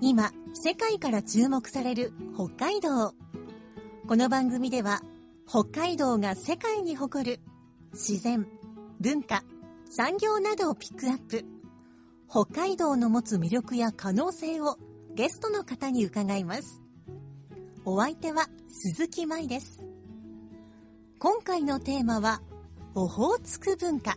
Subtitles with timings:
[0.00, 3.14] 今、世界から注目される北海道。
[4.06, 5.02] この番組では、
[5.46, 7.40] 北海道が世界に誇る
[7.92, 8.46] 自然、
[9.00, 9.44] 文化、
[9.90, 11.44] 産業などをピックアップ。
[12.30, 14.76] 北海道の持つ魅力や可能性を
[15.14, 16.82] ゲストの方に伺います。
[17.84, 19.82] お相手は鈴木舞です。
[21.18, 22.40] 今回のテーマは、
[22.94, 24.16] オホーツク文化。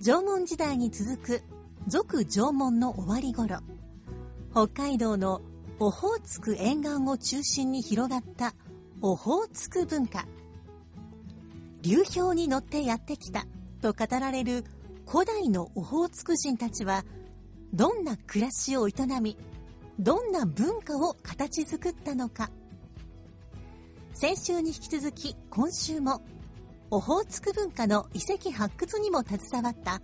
[0.00, 1.42] 縄文時代に続く
[1.90, 3.58] 俗縄文の終わり頃、
[4.52, 5.42] 北海道の
[5.80, 8.54] オホーツク沿岸を中心に広がった
[9.02, 10.24] オホーツク文化。
[11.82, 13.44] 流氷に乗ってやってきた
[13.82, 14.64] と語られる
[15.04, 17.04] 古代のオホーツク人たちは
[17.74, 19.36] どんな暮らしを営み
[19.98, 22.50] どんな文化を形作ったのか
[24.14, 26.22] 先週に引き続き今週も
[26.92, 30.00] オホーツク文化の遺跡発掘にも携わった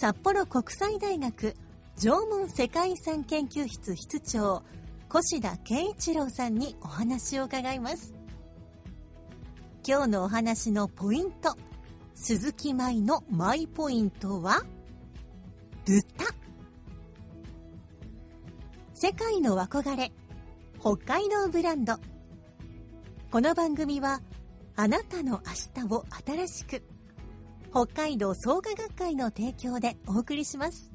[0.00, 1.56] 札幌国際大学
[1.96, 4.62] 縄文世界遺産研究室室長
[5.12, 8.14] 越田健一郎さんにお話を伺います。
[9.84, 11.56] 今日のお話のポイント
[12.14, 14.62] 鈴木舞のマイポイントは
[15.84, 16.26] 豚。
[18.94, 20.12] 世界の憧れ
[20.78, 21.96] 北海道ブランド。
[23.32, 24.20] この番組は
[24.76, 25.40] あなたの
[25.76, 26.84] 明日を新しく
[27.70, 30.92] 北海道創価学会の提供でお送りします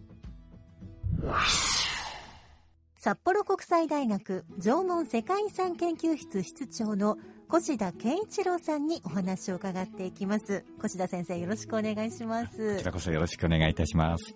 [2.97, 7.17] 札幌国際大学縄文世界遺産研究室室長の
[7.53, 14.35] 越田健一郎さんにお話を伺っていきます越田先生よろしくお願いしますこちらこそよろしくお願いいたします。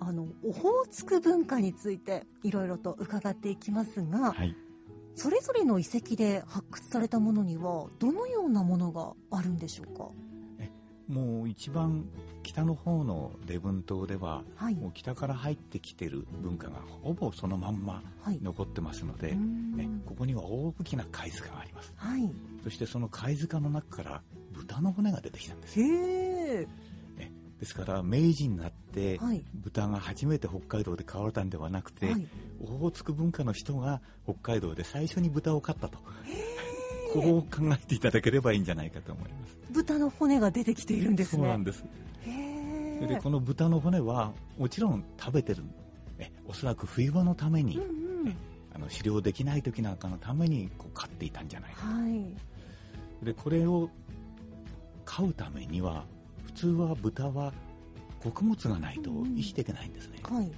[0.00, 4.54] あのオホーツク文化についていろいろと伺っていきますが、はい。
[5.16, 10.10] それぞれの遺跡で発掘されたものにはどのようなものがあるんでしょうか？
[11.08, 12.04] もう一番
[12.42, 14.74] 北の方の礼文島では、はい。
[14.74, 18.40] もう北から入ってきてる文化がほぼそのまんまはい。
[18.42, 19.76] 残ってますので、うーん。
[19.76, 21.92] ね、ここには大きな貝塚があります。
[21.96, 22.30] はい。
[22.64, 24.22] そしてその貝塚の中から
[24.52, 25.88] 豚の骨が出てきたんですへよ。
[25.94, 26.66] え
[27.16, 29.44] ね、ですから明治になって、はい。
[29.54, 32.26] 豚が初めて北海道で飼われたんではなくて、はい。
[32.60, 35.98] オホーツク文化の人が北海道で最初に豚を飼ったと。
[37.12, 39.56] こう考えていただければいいんじゃないかと思います。
[39.70, 41.42] 豚の骨が出てきているんですね。
[41.42, 41.84] そうなんです。
[43.00, 45.62] でこの豚の骨はもちろん食べてる
[46.18, 48.28] えおそらく冬場のために、うんうん。
[48.28, 48.36] え
[48.74, 53.24] あの狩猟できない時なんかのためにこう飼っていたんじゃないかはい。
[53.24, 53.90] でこれを
[55.04, 56.04] 飼うためには
[56.46, 57.52] 普通は豚は
[58.22, 60.50] 穀物がないと生きていけないんですね、はい。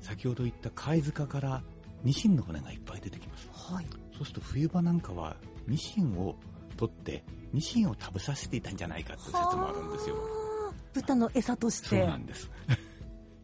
[0.00, 1.62] 先ほど言った貝塚から
[2.02, 3.48] ニシンの骨がいっぱい出てきます。
[3.52, 6.36] はいそうすると冬場なんかはニシンを
[6.76, 10.16] 取ってニシンを食べさせていたんじゃないかという説もあるんですよ。
[10.16, 10.46] はあ
[10.94, 11.88] 豚の餌として。
[11.88, 12.50] そうなんです。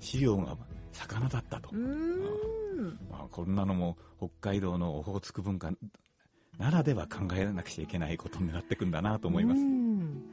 [0.00, 0.56] 飼料が
[0.92, 1.70] 魚だったと。
[3.10, 5.70] まあ、こんなのも北海道のオホーツク文化
[6.58, 9.60] ならでは考えなくちゃいけないことになってくんだなと思います。
[9.60, 10.24] うん。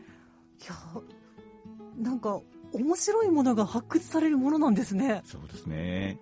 [0.61, 0.75] いや
[1.97, 2.39] なんか
[2.71, 5.21] 面白いものが発掘されるものなんですね。
[5.25, 6.17] そうですね。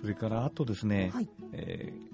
[0.00, 1.28] それからあとですね、はい。
[1.52, 2.05] えー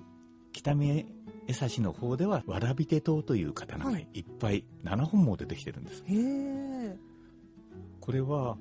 [0.62, 1.04] 北見
[1.48, 4.06] 江差の方ではわらび手刀という刀がはい。
[4.14, 6.04] いっぱい7本も出てきてるんです。
[6.06, 6.96] へえ。
[8.00, 8.56] これは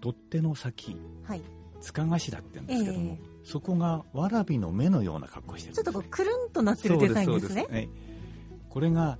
[0.00, 1.42] 取っ手の先、はい。
[1.80, 7.62] 塚頭って言うんですけども、えそこがわらびの目のような格好をしてるんちょっとこうくるんとなってるデザインですね。
[7.62, 7.88] そうです
[8.70, 9.18] これが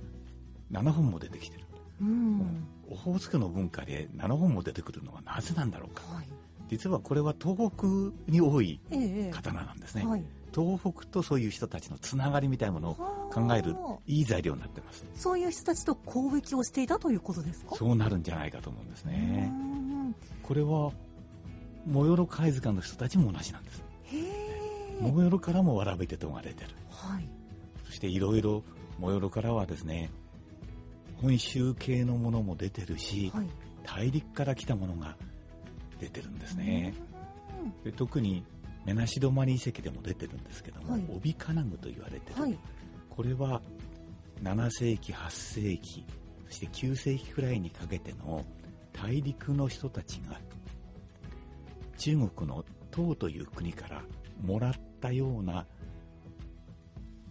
[0.71, 1.65] 7本も出てきてる。
[2.01, 2.67] うん。
[2.89, 6.01] オホーツクの文化で7本も出てくるのはなぜなんだろうか。
[6.11, 6.27] はい
[6.73, 7.87] 実はこれは東北
[8.27, 10.23] に多いええ刀なんですね、はい。
[10.53, 12.95] 東北とそういう人たちのつながりみたいなものを
[13.31, 15.05] 考えるはあいい材料になってます。
[15.15, 17.75] そういう人たちと交易をしていたということですか？
[17.75, 19.51] そうなるんじゃないかと思うんですね。
[19.51, 20.91] うんこれは
[21.85, 23.83] 最寄貝塚の人たちも同じなんです。
[24.05, 24.97] へえ。
[25.01, 26.69] 最寄からもわらび手刀が出てる。
[26.89, 27.29] はい。
[27.85, 28.63] そしていろいろ
[28.99, 30.09] 最寄からはですね
[31.21, 33.47] 本州系のものも出てるし、はい。
[33.85, 35.17] 大陸から来たものが
[35.99, 37.13] 出てるんですね、うん
[37.83, 38.43] で特に
[38.85, 41.05] 目なし止まり遺跡でも出てるんですけども、はい。
[41.15, 42.57] 帯金具と言われてる、はい。
[43.09, 43.61] これは
[44.43, 46.05] 7世紀8世紀
[46.47, 48.43] そして9世紀くらいにかけての
[48.91, 50.39] 大陸の人たちが
[51.97, 54.01] 中国の唐という国から
[54.41, 55.65] もらったような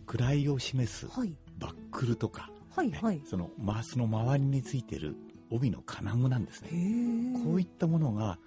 [0.07, 1.37] 位を示すはい。
[1.59, 3.21] バックルとか、ねはいはい。
[3.27, 5.17] そのマスの周りについてる
[5.53, 7.39] 帯の金具なんですへね。
[7.41, 7.45] え。
[7.45, 8.39] こういったものが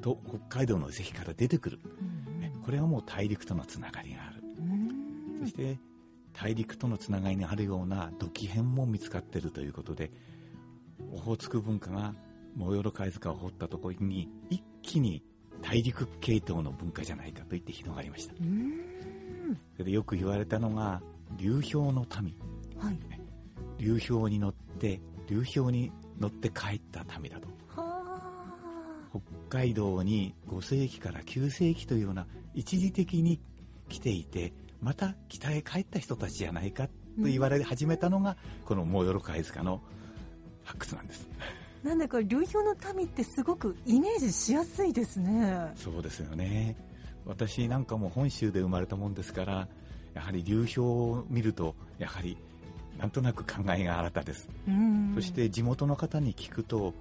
[0.00, 1.80] 北海道の遺跡から出てくる、
[2.40, 4.42] ねこれはもう大陸とのつながりがある。
[4.58, 5.40] うん。
[5.42, 5.78] そして
[6.32, 10.10] 大陸とのつながりがあるような土器片も見つかっているということで
[11.12, 12.14] オホーツク文化が
[12.54, 15.22] モヨロ貝塚を掘ったところに一気に
[15.62, 18.34] 大陸系統の文化じゃないかと言って広がりました。
[18.40, 19.56] うん。
[19.72, 21.00] それでよく言われたのが
[21.36, 22.34] 流氷の民。
[22.78, 22.98] はい。
[23.78, 27.48] 流氷に乗って流氷に乗って帰った民だと。
[27.68, 28.02] は
[29.12, 29.18] あ。
[29.48, 33.40] 北海道に5世紀から9世紀というような一時的に
[33.88, 36.92] 来ていてまた北へ帰った人たちじゃないかと
[37.24, 39.80] 言われ始めたのが、このモヨロ貝塚の
[40.64, 41.28] 発掘なんです。
[41.82, 45.72] なんだか流氷の民ってすごくイメージしやすいですね。
[45.76, 46.76] そうですよね。
[47.24, 49.68] 私なんかも本州で生まれたもんですから
[50.14, 52.38] やはり流氷を見るとやはり
[52.98, 55.12] なんとなく考えが新たです、うん。
[55.14, 56.94] そして地元の方に聞くと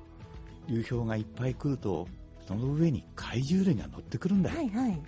[0.68, 2.07] 流氷がいっぱい来ると
[2.47, 5.01] その上に怪獣類が乗ってくるんだよ、はいはい。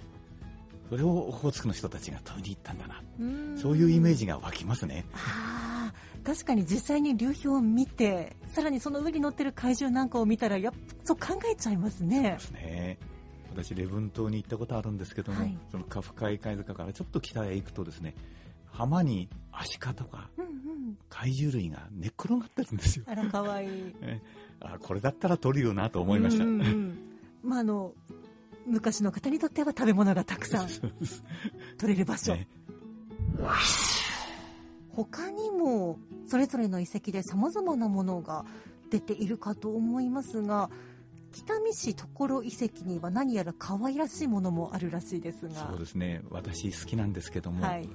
[0.90, 3.02] それをオホーツクの人たちが問いに行ったんだな。
[3.20, 3.58] うん。
[3.58, 5.06] そういうイメージが湧きますね。
[6.24, 12.32] 確かに実際に流氷を見てさらにその上に乗ってる怪獣なんかを見たらやっぱそう考えちゃいますね。
[12.32, 12.98] ですね。
[13.54, 15.58] 私、礼文島に行ったことあるんですけども、はい。
[15.72, 18.14] そのカフカイ貝塚からちょっと北へ行くとですね、
[18.72, 20.30] 浜にアシカとか
[21.10, 23.06] 怪獣類が寝っ転がってるんですよ。
[23.08, 23.66] あらかわい。
[23.66, 23.70] い
[24.02, 24.22] え。
[24.60, 26.44] あこれだったら取るよなと思いました。
[26.44, 26.68] うんうん。
[26.68, 27.08] うん
[27.44, 27.94] まああの
[28.66, 30.68] 昔の方にとっては食べ物がたくさん
[31.80, 32.48] 取れる場所、ね
[34.92, 38.46] 他にもそれぞれの遺跡で様々なものが
[38.90, 40.72] 出ているかと思いますが
[41.32, 45.70] 北見市所遺跡には何やら可愛らしいものもあるらしいですが。
[45.70, 46.24] そうですね。
[46.32, 47.88] 私好きなんですけども、はい、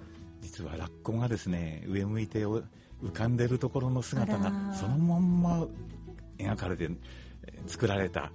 [0.42, 2.62] 実はラッコがですね、上向いてお
[3.02, 5.66] 浮かんでるところの姿がそのまんま
[6.38, 6.92] 描かれてえー
[7.66, 8.32] 作られた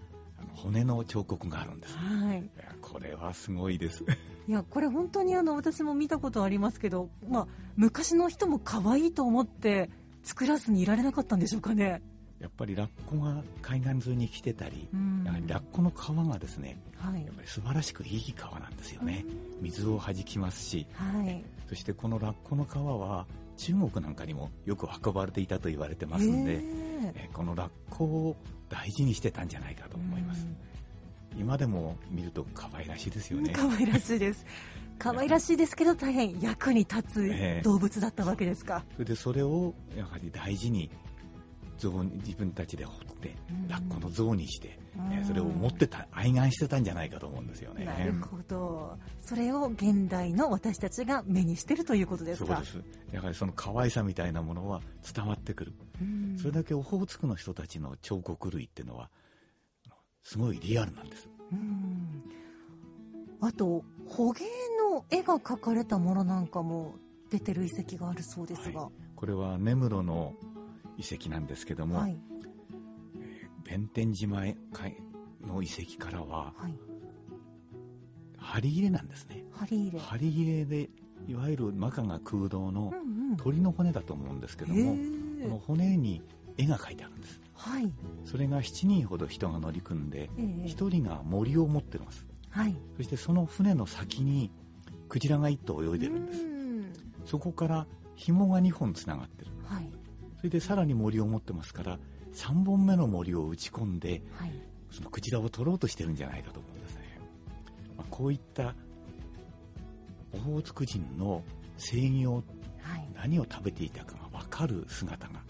[0.53, 1.95] 骨の彫刻があるんです。
[1.95, 4.03] はい、いやこれはすごいです。
[4.47, 9.89] いやこれ本当にあの私も見たことありますけど、まあ、昔の人も可愛いと思って
[10.23, 12.01] 作らずにいられなかったんでしょうかね。
[12.39, 15.93] やっぱりラッコが海岸沿いに来てたり、うんやはりラッコの皮
[16.29, 19.25] がですね、はいやっぱり素晴らしくいい皮なんですよね。
[19.61, 23.25] 水を弾きますし、はい、そしてこのラッコの皮は
[23.57, 26.61] 中国なんかにもよく運ばれていたと言われてますんで、へー
[27.15, 28.35] えーこのラッコを
[28.69, 30.47] 大事にしてたんじゃないかと思います。
[31.37, 33.53] 今でも見ると可愛らしいですよね。
[33.55, 34.45] 可愛らしいです。
[34.97, 36.97] 可愛らしいですけど大変役に立
[37.31, 38.83] ええつ動物だったわけですか。
[38.93, 40.89] それでそれをやはり大事に
[41.77, 44.79] 像に自分たちで掘ってうんラッコの像にして、
[45.25, 47.85] それを持ってた愛玩してたんじゃないかと思うんですよね。
[47.85, 48.97] なるほど。
[49.21, 52.63] それを現代の私たちが目にしてるということですか？
[52.65, 53.13] そうです。
[53.13, 54.81] やはりその可愛さみたいなものは
[55.15, 55.73] 伝わってくる。
[56.01, 59.09] うんそれだけオホーツクの人たちの彫刻類っていうのは、
[60.23, 61.29] すごいリアルなんです。
[61.51, 62.23] うん
[63.39, 64.45] あと捕鯨
[64.91, 66.95] の絵が描かれたものなんかも
[67.29, 70.33] 出てる遺跡があるそうですが、これは根室の
[70.97, 72.17] 遺跡なんですけども、はい
[73.63, 74.43] 弁天島
[75.45, 76.73] の遺跡からは、はい
[78.39, 79.43] 針入れなんですね。
[79.51, 79.99] 針入れ。
[79.99, 80.89] 針入れで、
[81.27, 86.21] いわゆるマカが空洞のうんうん鳥の骨だと思うんですけどへも、ーこの骨に
[86.57, 87.41] 絵が描いてあるんです。
[87.53, 87.91] はい。
[88.23, 92.25] それが7人ほど人が乗り組んで、ええ1人が森を持ってます。
[92.49, 92.75] はい。
[92.95, 94.49] そしてその船の先に
[95.09, 96.41] クジラが1頭泳いでるんです。
[96.43, 96.93] うん
[97.25, 97.85] そこから
[98.15, 99.51] 紐が2本つながってる。
[99.65, 99.91] はい。
[100.37, 101.99] それでさらに森を持ってますから、
[102.33, 104.51] 3本目の森を打ち込んで、はい。
[104.91, 107.19] そのクジラを取ろうとしてるんじゃないかと思うんですね。
[107.97, 108.73] まあ、こういった
[110.33, 111.43] オホーツク人の
[111.77, 112.43] 制御はい。
[113.15, 115.41] 何を食べていたかが分かる姿が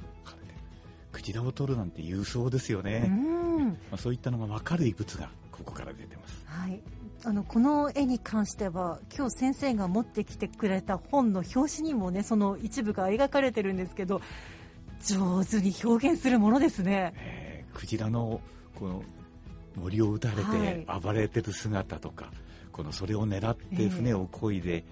[1.17, 3.67] クジラを取るなんて勇壮ですよね、うん。
[3.69, 6.79] まあ、そういったのが分かる遺物がここから出てますはい。
[7.25, 14.21] あのこの絵に関しては今日先生が持ってきてくれた本の表紙にもねその一部が描かれてるんですけど
[15.05, 17.13] 上手に表現するものですね。
[17.17, 18.41] えークジラの
[18.73, 19.03] この
[19.75, 22.31] 森を打たれては暴れてる姿とか、
[22.71, 24.83] このそれを狙っええて船を漕いで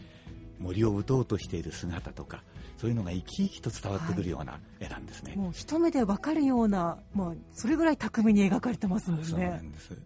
[0.60, 2.44] 森を打とうとしている姿とか
[2.78, 9.58] そういうのが生き生きと伝わってくるような絵なんですね、もう一目でわかるような、まあ、それぐらい巧みに描かれてますもんそうなね。
[9.62, 9.98] んです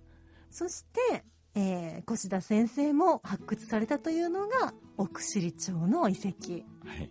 [0.51, 1.23] そして、
[1.55, 6.53] えー、越田先生も発掘されたというのが奥尻町の遺跡。
[6.87, 7.09] はい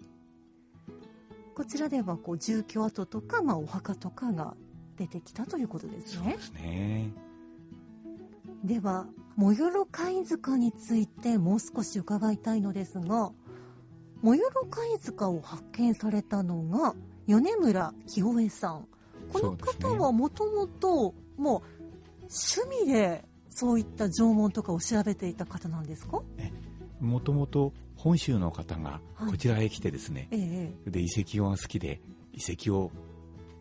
[1.59, 4.55] こちらではこう住居跡とか、まあ、お墓とかが
[4.97, 6.41] 出てきたということですねそうで。
[6.41, 7.13] すね
[8.65, 13.31] ではモヨロ貝塚についてもう少し伺いたいのですが、
[14.23, 16.95] モヨロ貝塚を発見されたのが
[17.27, 18.89] 米村清江さん。
[19.33, 21.63] この方はもともともう
[22.23, 26.21] 趣味でそういった縄文とかを調べていた方なんですか？
[27.01, 32.01] もともと本州の方がこちらへ来てですね、ええで遺跡が好きで
[32.33, 32.93] 遺跡を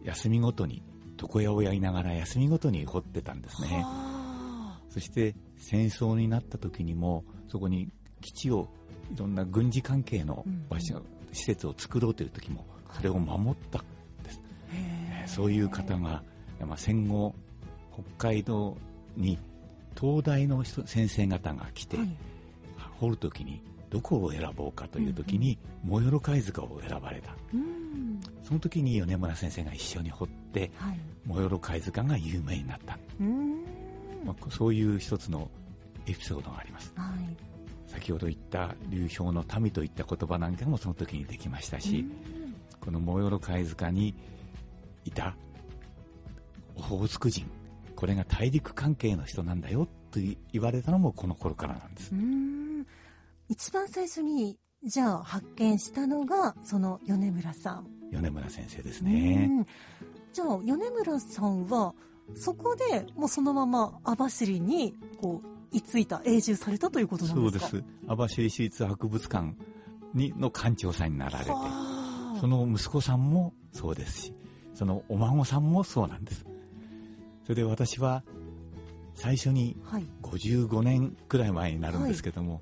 [0.04, 0.84] 休みごとに
[1.20, 3.82] 床屋をやりながら休みごとに掘ってたんですね。
[3.84, 7.90] はそして戦争になった時にもそこに
[8.22, 8.68] 基地を
[9.14, 11.02] いろんな軍事関係の場所、
[11.32, 13.84] 施設を作ろうという時もそれを守ったん
[14.24, 14.42] です、
[14.72, 16.24] あへえそういう方が、
[16.60, 17.34] まあ、戦後
[18.18, 18.78] 北海道
[19.16, 19.40] に
[20.00, 22.08] 東大の人先生方が来て、はい
[23.00, 27.36] 掘る時にどこを選ぼうかという時に、モヨロ貝塚を選ばれた。
[27.54, 28.20] うん。
[28.44, 31.00] その時に米村先生が一緒に掘ってはい。
[31.26, 33.64] モヨロ貝塚が有名になった、うん。
[34.26, 35.50] まあ、そういう一つの
[36.06, 36.92] エピソードがあります。
[36.96, 37.48] はい。
[37.88, 42.06] 先ほど言った流氷の民といった言葉なんかもその時にできましたし、
[42.82, 44.14] このモヨロ貝塚に
[45.06, 45.36] いた
[46.76, 47.50] オホーツク人
[47.96, 50.20] これが大陸関係の人なんだよと
[50.54, 52.12] 言われたのもこの頃からなんです
[53.50, 59.66] 一番最初にじゃあ発見したのがその米村さん、米村先生ですうねん。
[60.34, 61.94] じゃあ米村さんは
[62.36, 67.68] そこでもうそのまま網走にこう居ついた永住されたということなんでか？
[67.68, 67.84] そうです。
[67.84, 69.56] す網走市立博物館
[70.14, 72.38] にの館長さんになられてはあ。
[72.40, 74.34] その息子さんもそうですし
[74.74, 76.46] そのお孫さんもそうなんです。
[77.44, 78.24] それで私は
[79.16, 80.06] 最初にはい。
[80.22, 82.62] 55年くらい前になるんですけども、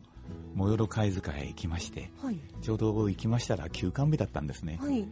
[0.56, 5.06] モヨロ貝塚へ行きましてはいちょうど行きましたら休館日だったんですね、はい。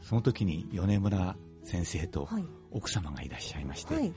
[0.00, 2.44] その時に米村先生とはい。
[2.72, 4.12] 奥様がいらっしゃいまして、はい。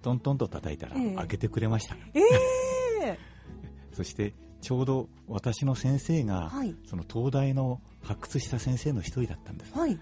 [0.00, 1.14] トントンと叩いたらええ。
[1.16, 2.20] 開けてくれました、え
[3.02, 3.18] え。
[3.92, 6.74] そしてちょうど私の先生が、はい。
[6.86, 9.78] その東大の発掘した先生の一人だったんです。
[9.78, 9.98] はい。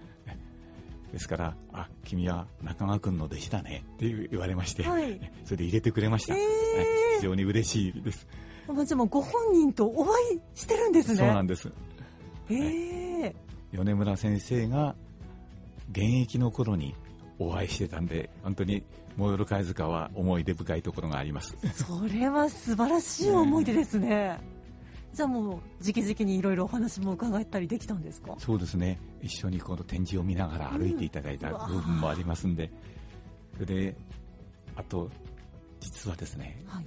[1.11, 5.19] ですから「あ君は中川君の弟子だね」って言われまして、はい。
[5.43, 6.43] それで入れてくれました、ええ。
[6.43, 6.85] はい。
[7.17, 8.48] 非常に嬉しいです、まあ
[8.85, 11.17] じゃあもうご本人とお会いしてるんですね。
[11.17, 11.71] そうなんです。
[12.49, 13.35] ええ。
[13.71, 14.95] 米村先生が
[15.91, 16.95] 現役の頃に
[17.37, 18.83] お会いしてたんで本当に
[19.15, 21.55] モヨロ貝塚は思い出深いところがあります。
[21.73, 24.39] それは素晴らしい思い出ですね。
[25.13, 25.43] じゃあもう、
[25.83, 28.35] 直々にいろいろお話も伺ったりできたんですか？
[28.37, 28.99] そうですね。
[29.21, 32.71] 一緒にこの展示を見ながら歩いていただいたうん部分もありますんで、
[33.55, 33.97] それで
[34.75, 35.09] あと
[35.79, 36.85] 実はですねはい。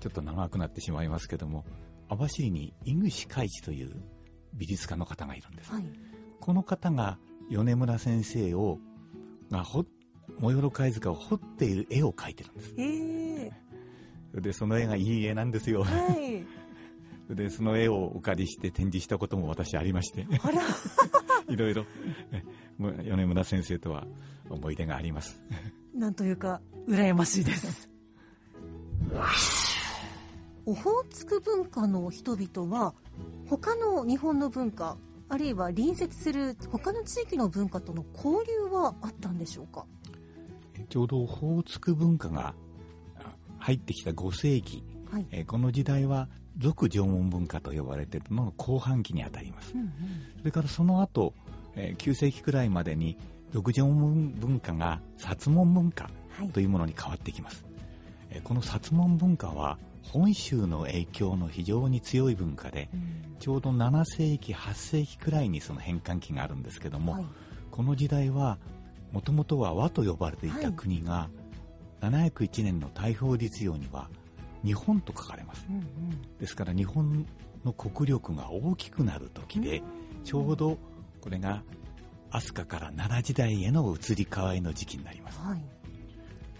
[0.00, 1.64] ちょっと長くなってしまいますけども
[2.08, 4.02] 網走に井口海一という
[4.54, 5.84] 美術家の方がいるんです、はい。
[6.40, 7.18] この方が
[7.50, 8.78] 米村先生を
[9.50, 9.84] がほ
[10.38, 12.74] モヨロ貝塚を彫っている絵を描いてるんです。
[12.78, 13.52] ええ。
[14.30, 15.84] それでその絵がいい絵なんですよ。
[15.84, 16.44] はい。
[17.34, 20.26] でその絵をお借りして展示したことも私ありまして。
[20.42, 20.62] あら、
[21.48, 21.84] いろいろ。
[22.78, 24.06] 米村先生とは
[24.48, 25.40] 思い出があります。
[25.94, 27.88] なんというか、羨ましいです。
[30.66, 32.94] オホーツク文化の人々は、
[33.48, 34.96] 他の日本の文化、
[35.28, 39.86] あるいは隣接する他の地域の文化との交流はあったんでしょうか？
[40.88, 42.54] ちょうどオホーツク文化が
[43.18, 43.24] あ
[43.58, 45.26] 入ってきた5世紀はい。
[45.30, 49.90] えーこの時代は俗縄文文化と呼ばれているのの後半期にあたりますうんうん。
[50.40, 51.32] それからその後、
[51.76, 53.16] えー9世紀くらいまでに
[53.52, 56.60] 俗縄文文化が薩文文化はいと。
[56.60, 57.64] いうものに変わってきます、
[58.30, 59.78] えーこの薩文文化は
[60.12, 67.24] 本州の影響の非常に強い文化でうんちょうど7世紀8世紀くらいにその変換期があるんですけども、はい。
[67.70, 68.58] この時代は
[69.12, 71.30] もともとは和と呼ばれていた国が、
[72.02, 74.08] 701年の大法律令には
[74.62, 76.38] 日本と書かれますうんうん。
[76.38, 77.26] ですから日本
[77.64, 79.82] の国力が大きくなる時で、
[80.22, 80.76] ちょうど
[81.22, 81.62] これが
[82.30, 85.64] 飛鳥から奈良時代への移り変わりの時期になりますはい。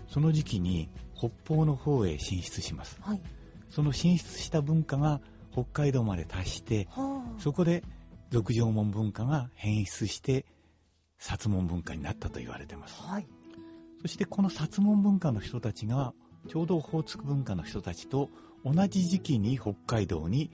[0.08, 3.20] その時期に北方の方へ進出しますはい。
[3.70, 5.20] その進出した文化が
[5.52, 7.40] 北海道まで達してはあ。
[7.40, 7.82] そこで
[8.30, 10.44] 俗縄文文化が変質して
[11.20, 13.26] 薩文文化になったと言われていますはい。
[14.02, 16.12] そしてこの薩文文化の人たちが
[16.48, 18.30] ちょうどオホーツク文化の人たちと
[18.64, 20.50] 同じ時期に北海道に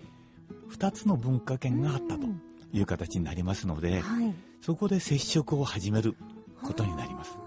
[0.71, 2.43] 2つの文化圏があったとうん
[2.73, 4.35] いう形になりますのではい。
[4.61, 6.17] そこで接触を始める
[6.63, 7.39] ことになります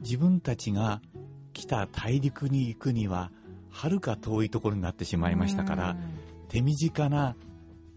[0.00, 1.02] 自分たちが
[1.52, 3.30] 来た大陸に行くには
[3.76, 5.96] はるか遠いところになってしまいましたから
[6.48, 7.36] 手短な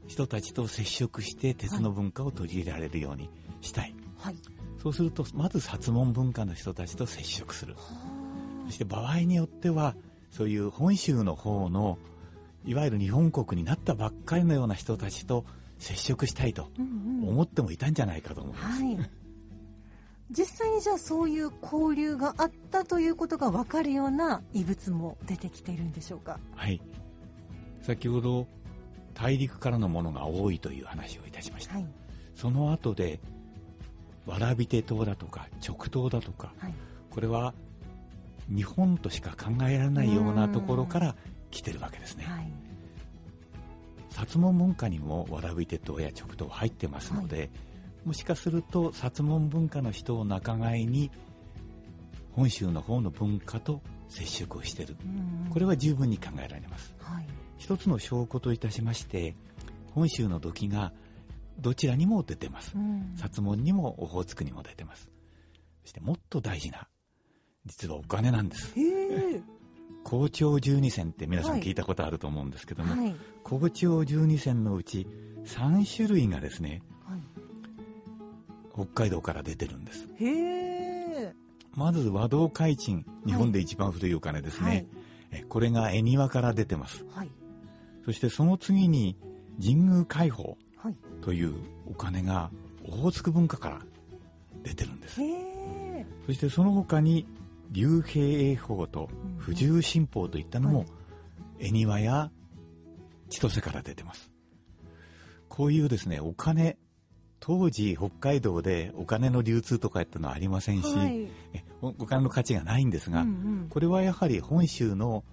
[0.08, 3.30] 人たちと接触して鉄の文化を取り入れられるように
[3.62, 4.36] したい、はい。
[4.84, 7.80] そうするとまず薩文文化の人たちと接触するは
[8.66, 9.96] そして場合によっては
[10.32, 11.98] そういう本州の方の
[12.66, 15.46] いわゆる日本国になったばっかりのような人たちと
[15.78, 18.84] 接触したいとうんうん思ってもいたんじゃないかと思います。
[18.84, 18.98] はい。
[20.32, 26.40] 実際にじゃあそういう交流があったということが分かるような遺物も出てきているんでしょうか？
[26.56, 26.80] はい。
[27.82, 28.48] 先ほど
[29.16, 31.76] 大陸からのものが多いという話をいたしました。
[31.76, 31.86] はい。
[32.36, 33.20] その後で、
[34.28, 36.74] 蕨手島だとか直島だとか、はい。
[37.10, 37.56] これは
[38.48, 41.16] 日本としか考えられないようなところから
[41.50, 42.26] 来てるわけですね。
[42.26, 42.52] はい。
[44.12, 47.50] 薩門文化にも蕨手島や直島入ってますので、
[48.06, 51.12] もしかすると薩門文化の人を仲買に
[52.32, 54.98] 本州の方の文化と接触をしている。
[55.04, 56.94] うんこれは十分に考えられます。
[57.00, 57.26] はい。
[57.58, 59.36] 一つの証拠といたしまして、
[59.94, 60.94] 本州の土器が
[61.60, 62.74] どちらにも出てます。
[62.76, 65.10] うん薩門にもオホーツクにも出てます。
[65.84, 66.88] そしてもっと大事な、
[67.66, 68.74] 実はお金なんです。
[68.80, 68.82] へ
[69.36, 69.42] え。
[70.04, 73.16] 校長十二銭って皆さはいん聞いたことあると思うんですけども、はい。
[73.44, 75.08] 校長十二銭のうち
[75.46, 76.82] 3種類がですね、はい。
[78.86, 80.08] 北海道から出てるんです。
[80.20, 80.26] へ
[81.26, 81.34] え。
[81.76, 84.68] まず和道海鎮、日本で一番古いお金ですね。
[84.68, 84.88] はい
[85.32, 87.06] えこれが恵庭から出てます。
[87.14, 87.30] はい。
[88.04, 89.16] そしてその次に
[89.62, 90.96] 神宮海宝はい。
[91.22, 91.54] という
[91.86, 92.50] お金が
[92.88, 93.82] オホーツク文化から
[94.64, 95.22] 出てるんです。
[96.26, 97.28] そしてその他に
[97.72, 100.86] 竜兵衛宝と不自由新報といったのも
[101.60, 102.32] 恵庭や
[103.30, 104.32] 千歳から出てます。
[105.48, 106.78] こういうですね、お金、
[107.40, 111.28] 当時北海道でお金の流通とかってのはありませんし、はい。
[111.54, 115.24] えおお金の価値がないんですが、うんうんこれはやはり本州の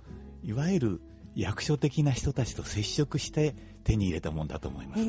[0.45, 1.01] いわゆる
[1.35, 5.05] 役所的な人たちと接触して手に入れたもんだと思います。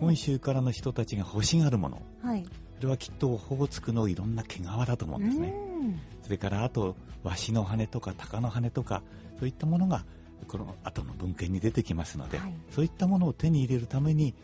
[0.00, 2.44] 本州からの人たちが欲しがるもの、はい。
[2.76, 5.48] それはきっとオホーツクのいろんな毛皮だと思うんですね。
[5.48, 9.02] うんそれからあと、ワシの羽とか鷹の羽とか、
[9.38, 10.04] そういったものが、
[10.48, 14.34] この後の文献に出てきますので、はいそういったものを手に入れるために、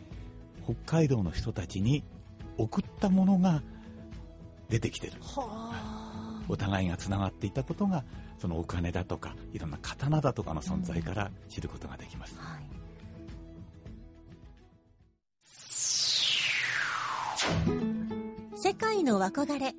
[0.69, 2.03] 北海道の人たちに
[2.57, 3.63] 送ったものが
[4.69, 5.13] 出てきてる。
[5.21, 6.41] はあ。
[6.47, 8.03] お互いがつながっていたことが、
[8.37, 12.35] そのお金だとか、いろんな刀だとかの存在から知ることができます。
[12.37, 12.79] はい。
[18.55, 19.73] 世界の憧れ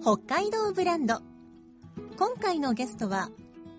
[0.00, 1.20] 北海道ブランド
[2.16, 3.30] 今回のゲストは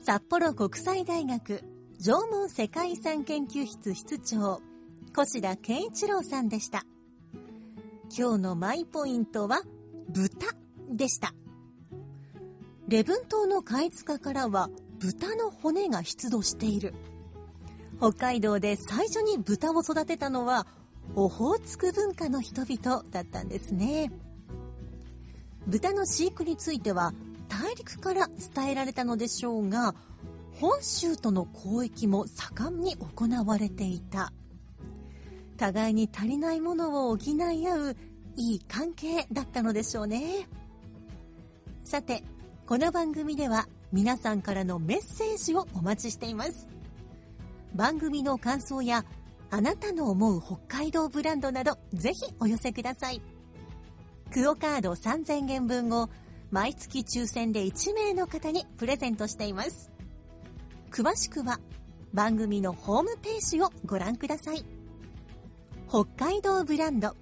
[0.04, 1.63] 札幌国際大学
[2.00, 4.62] 縄文世界遺産研究室室長
[5.17, 6.86] 越田健一郎さんでした。
[8.17, 9.62] 今日のマイポイントは
[10.10, 10.47] 豚
[10.89, 11.34] でした。
[12.88, 14.69] 礼文島の貝塚からは
[15.00, 16.93] 豚の骨が出土している。
[17.97, 20.65] 北海道で最初に豚を育てたのは
[21.15, 24.12] オホーツク文化の人々だったんですね。
[25.67, 27.13] 豚の飼育については
[27.50, 29.93] 大陸から伝えられたのでしょうが
[30.54, 34.32] 本州との交易も盛んに行われていた。
[35.62, 37.95] 互いに足りないものを補い合う
[38.36, 40.47] いい関係だったのでしょうね。
[41.84, 42.24] さて
[42.65, 46.67] この番組では皆さんからのメッセージをお待ちしています。
[47.76, 49.06] 番組の感想や
[49.52, 53.21] あなたの思う北海道ブランドなどぜひお寄せください。
[54.34, 56.10] クオカード3000元分を
[56.50, 59.91] 毎月抽選で1名の方にプレゼントしています。
[60.89, 61.60] 詳しくは
[62.15, 64.81] 番組のホームページをご覧ください。
[65.92, 67.18] 北海道ブランド。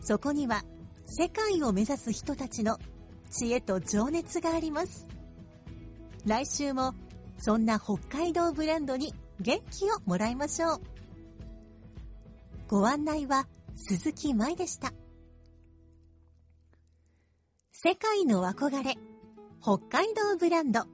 [0.00, 0.62] そこには
[1.04, 2.78] 世界を目指す人たちの
[3.30, 5.06] 知恵と情熱があります。
[6.24, 6.94] 来週も
[7.36, 10.80] そんな北海道ブランドに元気をもらいましょう。
[12.68, 14.94] ご案内は鈴木舞でした。
[17.70, 18.94] 世界の憧れ
[19.60, 20.86] 北海道ブランド。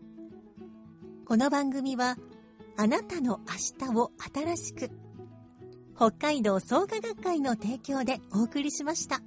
[1.24, 2.16] この番組は
[2.76, 3.38] あなたの
[3.78, 4.90] 明日を新しく
[6.00, 9.20] 北海道創価学会の提供でお送りしました。